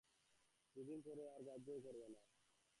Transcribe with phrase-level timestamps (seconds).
[0.75, 2.19] দুদিন পরে আর গ্রাহ্যও করবে না।